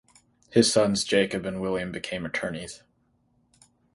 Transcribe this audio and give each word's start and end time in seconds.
His 0.49 0.73
sons 0.73 1.03
Jacob 1.03 1.45
and 1.45 1.61
William 1.61 1.91
became 1.91 2.25
attorneys. 2.25 2.81